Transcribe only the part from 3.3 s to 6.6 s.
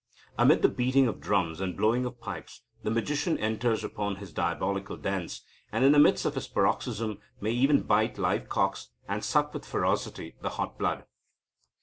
enters upon his diabolical dance, and, in the midst of his